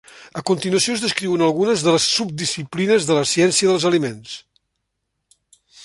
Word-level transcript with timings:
A 0.39 0.41
continuació 0.49 0.95
es 0.99 1.03
descriuen 1.03 1.43
algunes 1.47 1.83
de 1.87 1.93
les 1.97 2.07
subdisciplines 2.15 3.07
de 3.11 3.19
la 3.21 3.29
ciència 3.35 3.73
dels 3.75 3.87
aliments. 3.93 4.35